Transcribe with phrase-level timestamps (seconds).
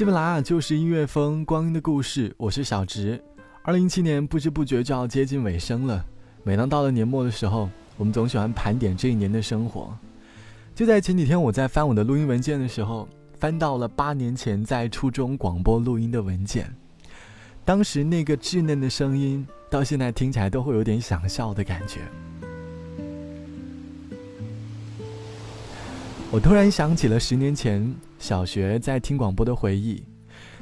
[0.00, 2.34] 喜马拉雅就是音乐风，光阴的故事。
[2.38, 3.22] 我是小植。
[3.62, 6.02] 二零一七年不知不觉就要接近尾声了。
[6.42, 7.68] 每当到了年末的时候，
[7.98, 9.94] 我们总喜欢盘点这一年的生活。
[10.74, 13.06] 就在前几天，我在翻我的录音文件的时候，
[13.38, 16.74] 翻到了八年前在初中广播录音的文件。
[17.62, 22.00] 当时那个稚嫩的声音，到现在听起来都会有点想笑的感觉。
[26.32, 30.00] 我突然想起了十年前小学在听广播的回忆。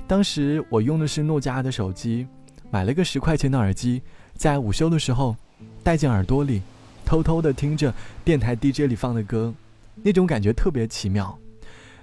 [0.07, 2.27] 当时我用的是诺基亚的手机，
[2.71, 4.01] 买了个十块钱的耳机，
[4.35, 5.37] 在午休的时候
[5.83, 6.63] 戴进耳朵里，
[7.05, 7.93] 偷偷的听着
[8.25, 9.53] 电台 DJ 里放的歌。
[10.03, 11.39] 那种感觉特别奇妙，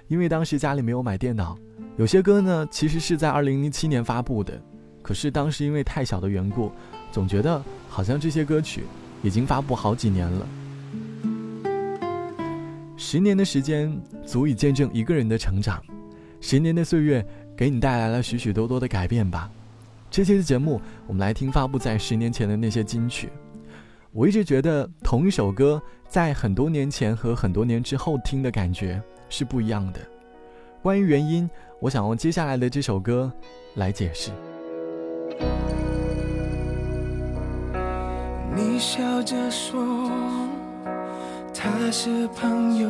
[0.06, 1.58] 因为当时家里没有买电脑，
[1.96, 4.62] 有些歌呢其实是在二零零七年发布的，
[5.02, 6.70] 可是当时因为太小的缘故，
[7.10, 8.84] 总觉得好像这些歌曲
[9.24, 10.46] 已经发布好几年了。
[12.96, 13.94] 十年的时间
[14.24, 15.82] 足以见证一个人的成长，
[16.40, 17.24] 十年的岁月
[17.56, 19.50] 给你带来了许许多多的改变吧。
[20.10, 23.28] 这期的节目，我们来听发布在十年前的那些金曲。
[24.12, 25.80] 我一直觉得同一首歌。
[26.08, 29.98] 在很多年前和很多年之后听的感觉是不一样的。
[30.80, 33.30] 关于原因，我想用接下来的这首歌
[33.74, 34.30] 来解释。
[38.54, 40.08] 你笑着说
[41.58, 42.88] 他是朋友，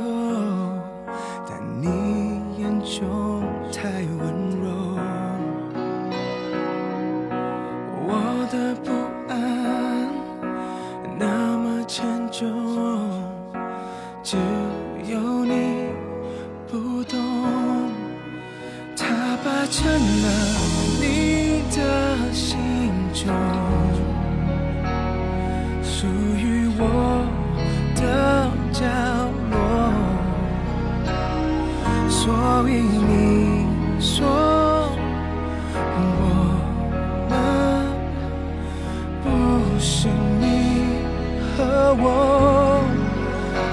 [41.95, 42.83] 我。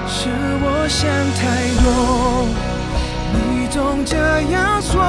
[0.06, 0.28] 是
[0.62, 1.42] 我想太
[1.82, 1.86] 多，
[3.32, 4.16] 你总这
[4.52, 5.02] 样说，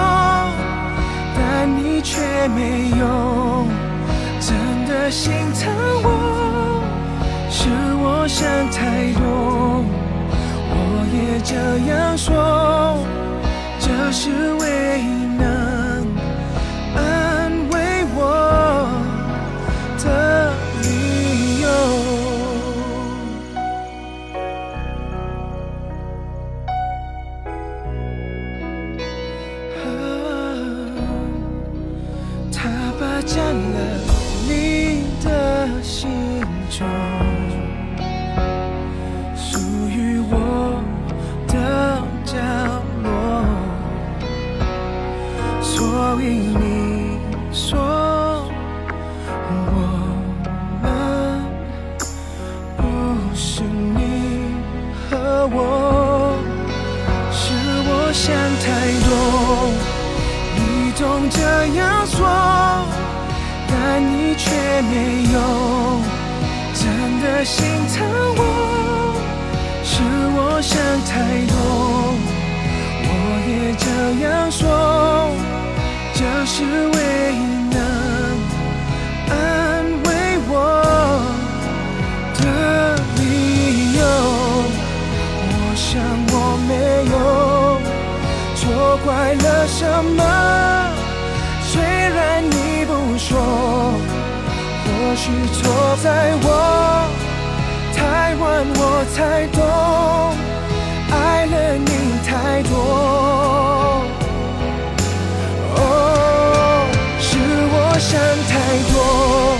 [1.36, 3.66] 但你却没有
[4.40, 4.56] 真
[4.88, 5.72] 的心疼
[6.04, 6.08] 我。
[7.50, 7.70] 是
[8.02, 9.84] 我想太多，
[10.72, 10.74] 我
[11.14, 11.56] 也这
[11.92, 12.98] 样说，
[13.80, 14.64] 这是唯
[15.02, 15.25] 一
[95.26, 97.10] 许错在我
[97.98, 98.44] 太晚，
[98.78, 99.58] 我才懂，
[101.10, 101.90] 爱了你
[102.28, 102.72] 太多。
[105.78, 105.82] 哦，
[107.20, 107.26] 是
[107.74, 108.54] 我想太
[108.94, 109.58] 多，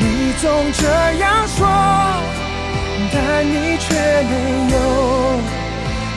[0.00, 0.02] 你
[0.42, 0.82] 总这
[1.20, 1.62] 样说，
[3.12, 3.86] 但你却
[4.26, 4.34] 没
[4.74, 4.76] 有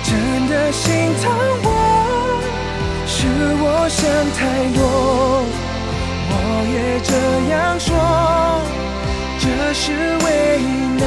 [0.02, 0.10] 真
[0.50, 1.24] 的心疼
[1.62, 1.70] 我。
[3.06, 3.28] 是
[3.62, 4.02] 我想
[4.34, 4.42] 太
[4.76, 4.82] 多。
[6.72, 7.14] 也这
[7.50, 7.96] 样说，
[9.40, 10.60] 这是唯
[10.98, 11.04] 能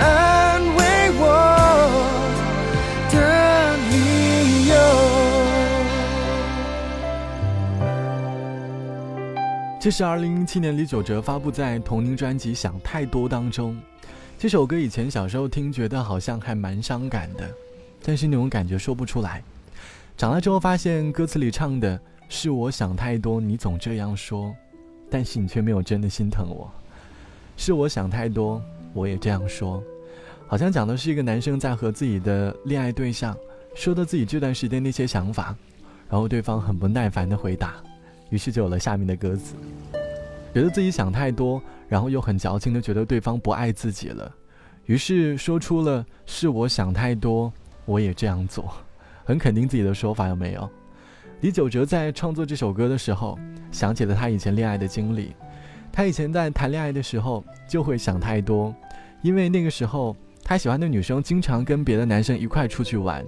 [0.00, 0.80] 安慰
[1.18, 1.22] 我
[3.10, 3.16] 的
[3.90, 4.74] 理由。
[9.80, 13.76] 这是二零零七年李玖哲发布在同名专辑《想太多》当中。
[14.38, 17.48] 这首歌以前小时候听，觉得好像还蛮伤感的，
[18.02, 19.42] 但是那种感觉说不出来。
[20.16, 24.54] 长大之后发现歌词里唱的是我想太多，你总这样说，
[25.10, 26.70] 但是你却没有真的心疼我。
[27.56, 28.60] 是我想太多，
[28.94, 29.82] 我也这样说，
[30.46, 33.36] 好像讲的是一个男生在和自己的恋爱对象
[33.74, 35.54] 说的自己这段时间那些想法，
[36.08, 37.74] 然后对方很不耐烦的回答。
[38.30, 39.54] 于是就有了下面的歌词，
[40.54, 44.34] 觉得自己想太多，然后又很矫情的觉得对方不爱自己了，
[44.86, 47.52] 于是说出了是我想太多，
[47.84, 48.72] 我也这样做，
[49.24, 50.70] 很肯定自己的说法有没有？
[51.42, 53.36] 李玖哲在创作这首歌的时候，
[53.72, 55.34] 想起了他以前恋爱的经历，
[55.90, 58.72] 他以前在谈恋爱的时候就会想太多，
[59.22, 63.24] 因为那个时候他喜欢的女生经常跟别的男生一块出去玩，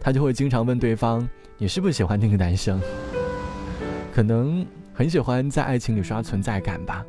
[0.00, 1.28] 他就会经常问对方，
[1.58, 2.80] 你是不是喜欢那个男生？
[4.14, 7.04] 可能很喜欢在爱情里刷存在感吧，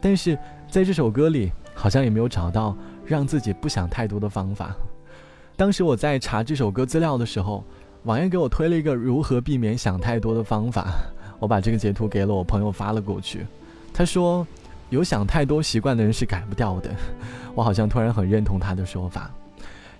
[0.00, 0.34] 但是
[0.66, 2.74] 在这首歌里好像也没有找到
[3.04, 4.74] 让自己不想太多的方法。
[5.56, 7.62] 当时我在查这首歌资料的时候，
[8.04, 10.92] 网页给我推了一个如何避免想太多的方法，
[11.38, 13.46] 我把这个截图给了我朋友发了过去。
[13.92, 14.46] 他说，
[14.88, 16.90] 有想太多习惯的人是改不掉的。
[17.54, 19.30] 我好像突然很认同他的说法。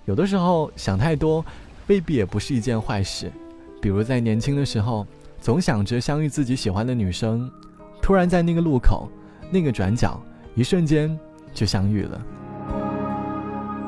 [0.05, 1.45] 有的时候想太多，
[1.87, 3.31] 未必也不是一件坏事。
[3.81, 5.05] 比如在年轻的时候。
[5.41, 7.51] 总想着相遇自己喜欢的女生，
[7.99, 9.09] 突然在那个路口、
[9.49, 10.21] 那个转角，
[10.53, 11.19] 一瞬间
[11.51, 12.21] 就相遇了。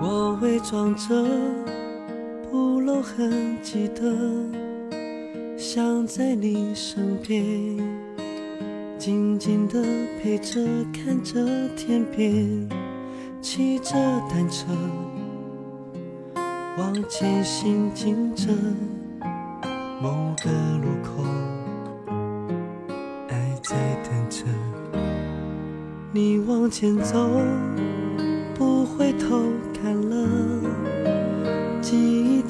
[0.01, 1.13] 我伪装着
[2.53, 4.15] 不露痕迹的，
[5.57, 7.43] 想在你身边，
[8.99, 9.81] 静静的
[10.21, 10.61] 陪着，
[10.93, 11.43] 看着
[11.75, 12.69] 天边，
[13.41, 13.95] 骑着
[14.29, 14.67] 单车
[16.77, 18.49] 往前行进着。
[19.99, 20.11] 某
[20.43, 21.23] 个路口，
[23.29, 24.45] 爱在等着
[26.11, 27.31] 你往前走，
[28.53, 29.41] 不回头
[29.73, 30.27] 看了
[31.81, 32.22] 记忆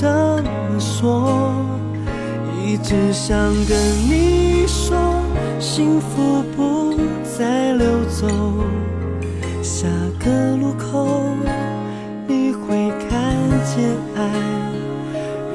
[0.00, 1.52] 怎么说？
[2.64, 3.36] 一直想
[3.66, 3.76] 跟
[4.08, 4.96] 你说，
[5.58, 6.94] 幸福不
[7.36, 8.28] 再溜走。
[9.60, 9.88] 下
[10.24, 11.34] 个路口，
[12.28, 13.10] 你会看
[13.64, 14.22] 见爱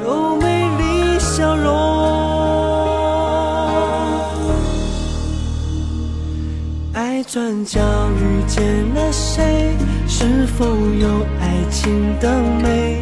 [0.04, 1.18] 有美丽。
[1.19, 1.72] 笑容，
[6.92, 7.80] 爱转角
[8.19, 8.62] 遇见
[8.94, 9.78] 了谁？
[10.06, 11.07] 是否有
[11.39, 12.30] 爱情的
[12.62, 13.01] 美？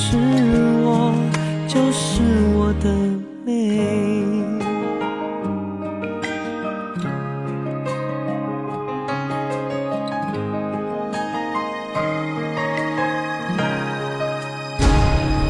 [0.00, 0.16] 是
[0.84, 1.12] 我，
[1.66, 2.22] 就是
[2.54, 2.88] 我的
[3.44, 3.50] 美。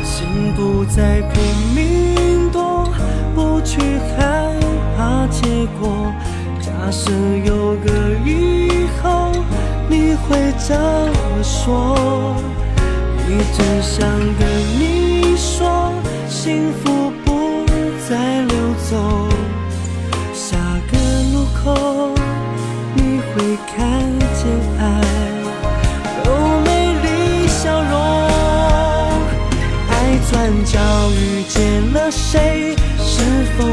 [0.03, 0.17] 心
[0.57, 1.37] 不再拼
[1.75, 2.89] 命躲，
[3.35, 3.79] 不去
[4.17, 4.57] 害
[4.97, 6.11] 怕结果。
[6.59, 7.13] 假设
[7.45, 9.31] 有个以后，
[9.91, 12.35] 你会怎么说？
[13.29, 14.09] 一直想
[14.39, 15.93] 跟你说，
[16.29, 17.65] 幸福不
[18.09, 18.57] 再溜
[18.91, 19.29] 走。
[20.33, 20.57] 下
[20.91, 20.97] 个
[21.33, 22.15] 路口，
[22.95, 23.77] 你会看
[24.35, 24.41] 见
[24.79, 24.83] 爱。
[30.31, 30.79] 转角
[31.11, 32.77] 遇见了谁？
[32.99, 33.23] 是
[33.57, 33.65] 否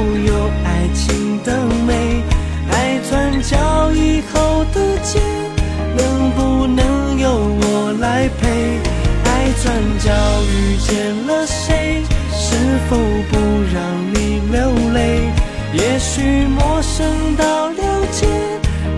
[9.65, 10.93] 转角遇见
[11.25, 12.03] 了谁？
[12.31, 12.55] 是
[12.87, 12.95] 否
[13.31, 13.33] 不
[13.73, 13.81] 让
[14.13, 15.31] 你流泪？
[15.73, 18.27] 也许陌生到了解，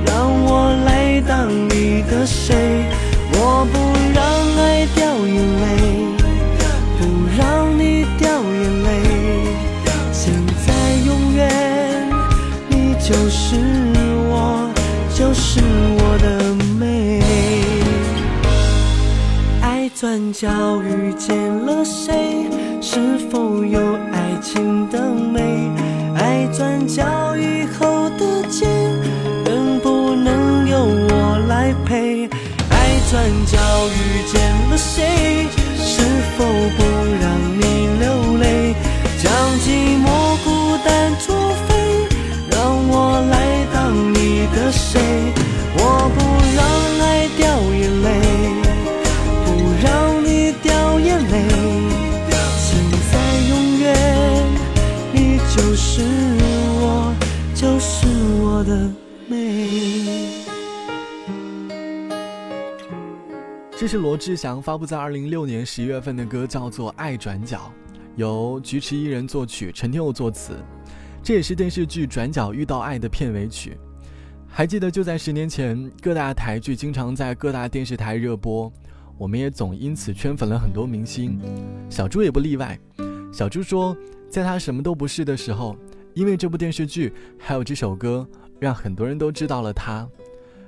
[0.06, 2.84] 让我来当你的谁？
[3.32, 3.80] 我不
[4.14, 4.22] 让
[4.62, 5.66] 爱掉眼泪。
[7.00, 7.02] 不
[7.38, 8.90] 让你掉眼泪，
[10.12, 10.34] 现
[10.66, 10.74] 在
[11.06, 11.48] 永远，
[12.68, 13.56] 你就是
[14.30, 14.70] 我，
[15.16, 15.62] 就是
[16.00, 16.47] 我的
[20.00, 20.48] 转角
[20.84, 21.36] 遇见
[21.66, 22.46] 了谁？
[22.80, 23.80] 是否有
[24.14, 25.72] 爱情的美？
[26.16, 27.04] 爱转角
[27.36, 28.68] 以后的街，
[29.44, 32.30] 能不能由我来陪？
[32.70, 33.58] 爱转角
[33.90, 34.40] 遇见
[34.70, 35.48] 了谁？
[35.80, 36.04] 是
[36.38, 36.84] 否不
[37.20, 38.76] 让你流泪？
[39.18, 40.06] 将寂寞
[40.44, 41.36] 孤单作
[41.68, 41.74] 废，
[42.52, 45.02] 让我来当你的谁？
[63.88, 67.72] 这是罗志祥发布在二零一六年十一月份的歌，叫做《爱转角》，
[68.18, 70.58] 由菊池一人作曲，陈天佑作词。
[71.24, 73.78] 这也是电视剧《转角遇到爱》的片尾曲。
[74.46, 78.70] 还记得就在十年前，各大台剧经常在各大电视台热播，
[79.18, 81.40] 我们也总因此圈粉了很多明星，
[81.90, 82.78] 小猪也不例外。
[83.32, 83.96] 小猪说，
[84.30, 85.78] 在他什么都不是的时候，
[86.14, 88.28] 因为这部电视剧还有这首歌，
[88.60, 90.06] 让很多人都知道了他。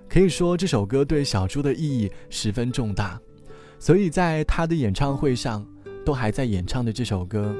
[0.09, 3.21] 可以说这首歌对小猪的意义十分重大，
[3.77, 5.63] 所以在他的演唱会上
[6.03, 7.55] 都还在演唱的这首歌。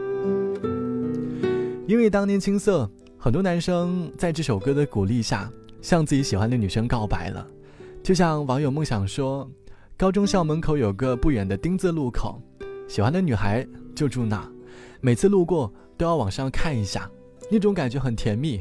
[1.88, 2.90] 因为当年青涩，
[3.20, 7.48] 很多男生在这首歌的鼓励下，向自己喜欢的女生告白了。
[8.02, 9.48] 就像网友梦想说，
[9.96, 12.42] 高中校门口有个不远的丁字路口，
[12.88, 13.64] 喜欢的女孩
[13.96, 14.44] 就住那，
[15.02, 17.08] 每次路过都要往上看一下，
[17.52, 18.60] 那种感觉很甜蜜。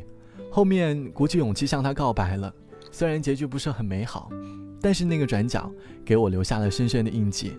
[0.51, 2.55] 后面鼓起勇气向她告白了。
[2.99, 4.29] 虽然结局不是很美好，
[4.83, 5.71] 但是那个转角
[6.05, 7.57] 给我留下了深深的印记。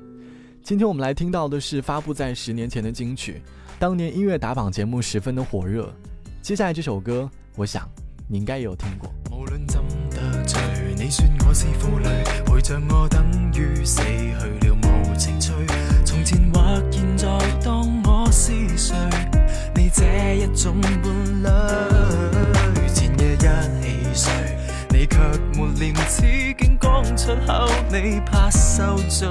[0.62, 3.42] 今天我们来听到的是发布在十年前的金曲，
[3.80, 5.90] 当年音乐打榜节目十分的火热。
[6.42, 7.88] 接下来这首歌，我想
[8.28, 9.10] 你应该也有听过。
[9.32, 10.60] 无论怎得罪，
[10.98, 15.54] 你说我是负累，陪着我等于死去了无情趣。
[16.04, 18.94] 从前或现在，当我是谁？
[19.74, 21.89] 你这一种伴侣，
[25.80, 29.30] 廉耻，竟讲出口，你怕受罪，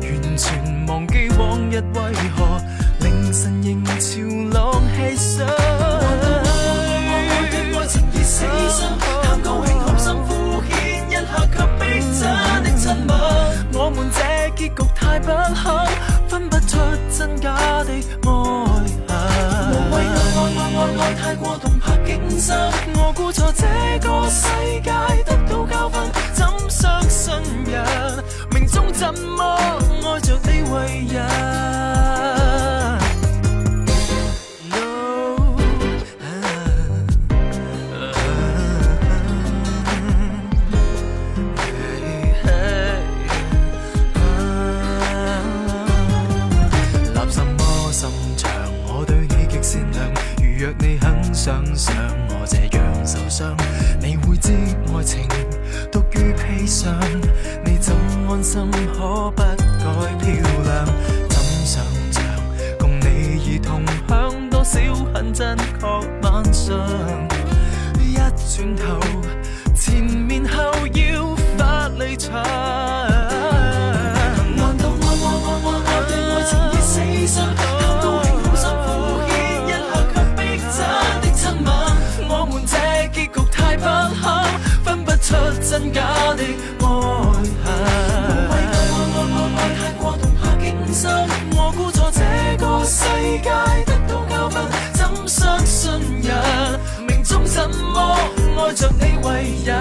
[0.00, 2.58] 完全忘记往日为何
[3.00, 4.22] 凌晨仍潮
[4.58, 5.44] 浪戏水。
[7.74, 8.88] 爱情已死心，
[9.22, 10.72] 谈高兴好心敷衍
[11.06, 11.20] 一下，
[11.52, 11.80] 却逼
[12.18, 12.22] 真
[12.62, 13.12] 的亲吻。
[13.74, 14.18] 我们这
[14.56, 15.86] 结局太不堪，
[16.26, 16.78] 分不出
[17.14, 17.54] 真假
[17.84, 18.61] 的爱
[93.38, 93.50] 界
[93.86, 94.54] 得到教訓，
[94.92, 95.90] 怎相信
[96.22, 96.32] 人？
[97.06, 98.16] 命中怎么
[98.58, 99.76] 爱着你為人？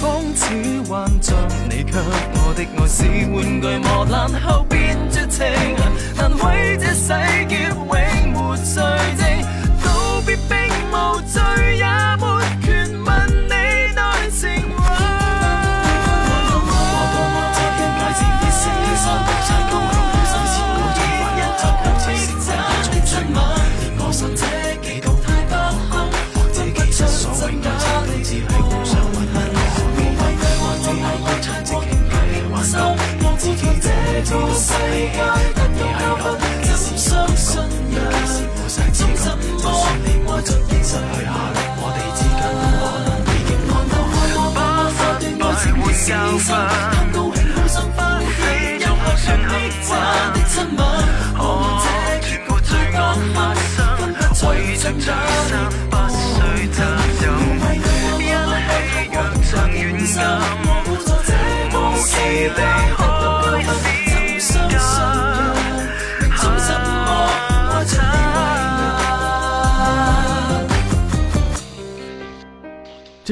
[0.00, 0.44] 方似
[0.88, 1.34] 幻象，
[1.68, 1.92] 你卻
[2.34, 4.12] 我的愛是玩具磨爛
[4.46, 5.44] 後變絕情，
[34.54, 34.66] 世
[35.12, 35.18] 界
[35.54, 36.24] 得到教訓，
[36.64, 37.46] 怎相信
[37.92, 37.96] 人？
[38.92, 39.62] 怎怎麼
[40.26, 43.92] 愛着你失去下落，我哋之間都可能已經看透。
[44.54, 44.58] 把
[44.90, 46.04] 法對愛情已死
[46.38, 47.98] 心，貪高興好心敷
[48.40, 49.52] 衍，又合上逼
[49.86, 49.88] 真
[50.34, 50.80] 的親吻。
[51.38, 51.86] 我們這
[52.26, 52.70] 結局太
[53.32, 53.36] 不
[53.76, 54.40] 堪，分不出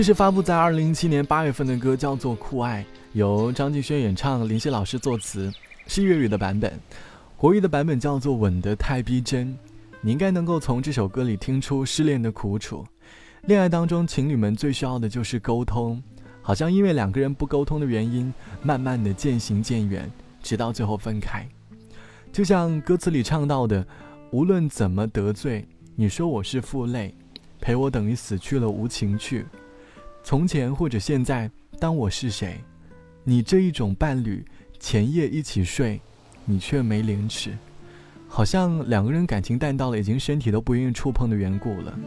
[0.03, 2.83] 这是发布在二零一七年八月份的歌，叫做《酷爱》，
[3.13, 5.49] 由张敬轩演唱，林夕老师作词，
[5.87, 6.77] 是粤语的版本。
[7.37, 9.47] 国语的版本叫做《吻得太逼真》。
[10.01, 12.85] 你应该能够从这首歌里听出失恋的苦楚。
[13.43, 16.03] 恋爱当中，情侣们最需要的就是沟通。
[16.43, 20.11] 好像因为两个人不沟通的原因，慢慢的渐行渐远，
[20.43, 21.49] 直到最后分开。
[22.33, 23.87] 就像歌词里唱到的
[24.33, 27.15] ：“无论怎么得罪，你说我是负累，
[27.61, 29.47] 陪我等于死去了无情趣。
[30.25, 32.61] 从前或者现在，当我是谁，
[33.25, 34.45] 你这一种伴侣，
[34.79, 36.01] 前夜一起睡，
[36.45, 37.57] 你却没廉耻。
[38.29, 41.99] 好像两个人感情淡到了已经身体都不愿意触碰的缘故了。”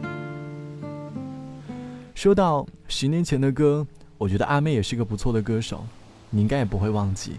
[2.14, 3.86] 说到十年前的歌。
[4.18, 5.84] 我觉得阿妹也是个不错的歌手，
[6.30, 7.32] 你应该也不会忘记。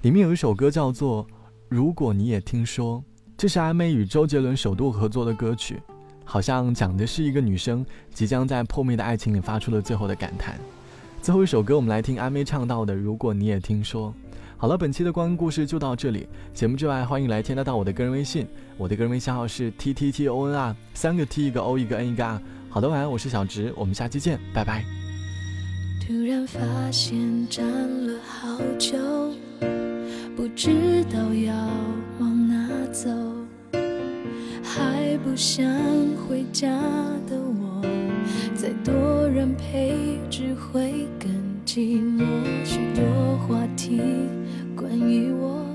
[0.00, 1.24] 里面有一首歌叫做
[1.68, 2.98] 《如果你也听说》，
[3.38, 5.80] 这是阿妹与周杰伦首度合作的歌曲，
[6.24, 10.54] 好像讲的是一个女生即将在破灭的爱情里发出了最后的感叹。
[11.20, 14.10] 最后一首歌，我们来听阿妹唱到的《如果你也听说》。
[14.56, 16.28] 好了，本期的光故事就到这里。
[16.54, 22.40] 节目之外，欢迎来添加到我的个人微信，我的个人微信号是 t t t o n r，三个 t 一个 o 一个 n 一个 r。
[22.68, 24.84] 好的，晚安，我是小直，我们下期见，拜拜。
[26.06, 26.60] 突然发
[26.90, 28.96] 现站了好久，
[30.36, 31.54] 不知道要
[32.18, 33.10] 往哪走，
[34.74, 35.66] 还不想
[36.16, 36.70] 回家
[37.28, 37.82] 的我，
[38.54, 41.30] 再多人陪只会更
[41.66, 42.24] 寂寞。
[42.64, 44.00] 许多话题
[44.74, 45.66] 关于我，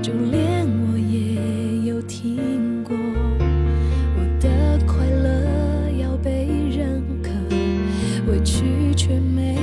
[0.00, 2.94] 就连我也有听过。
[2.96, 4.48] 我的
[4.86, 7.30] 快乐要被认可，
[8.30, 9.56] 委屈却没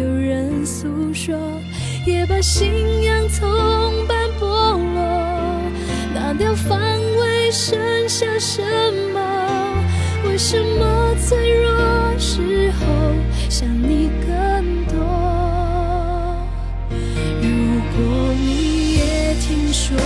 [0.00, 1.36] 有人诉说，
[2.06, 2.70] 也把心
[10.50, 12.84] 什么脆弱时候
[13.48, 14.98] 想你更多？
[17.40, 17.46] 如
[17.94, 19.96] 果你也听说，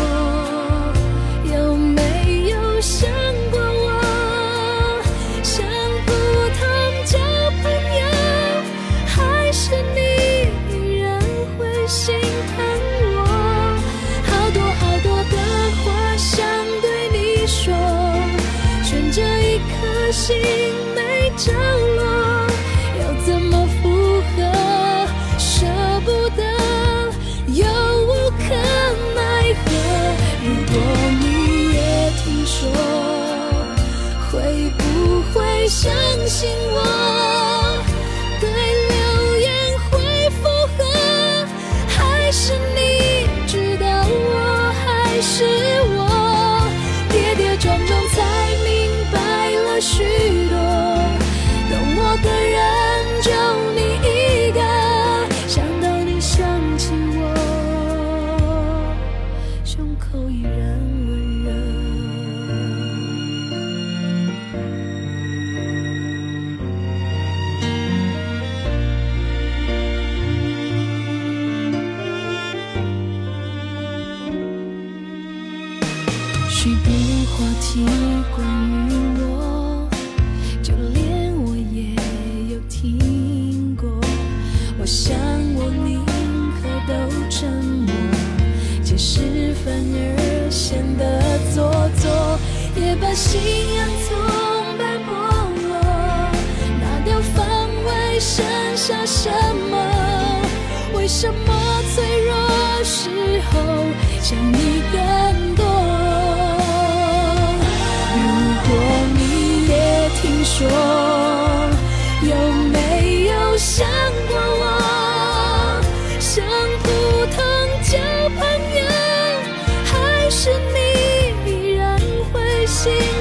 [122.85, 123.14] 会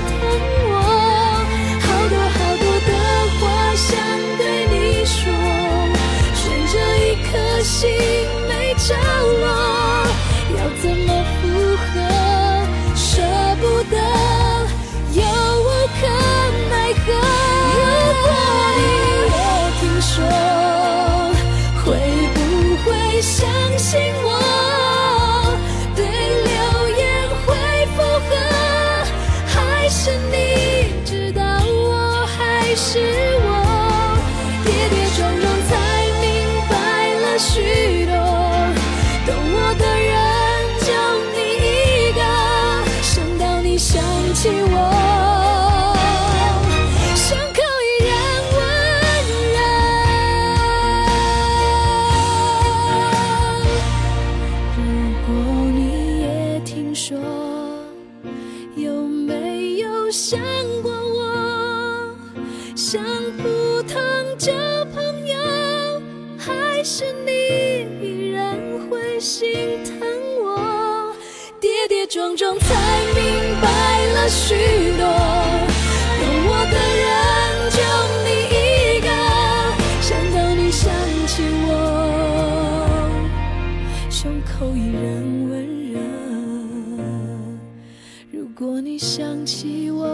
[89.15, 90.08] 想起我，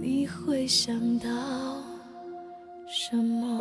[0.00, 1.28] 你会想到
[2.86, 3.58] 什么？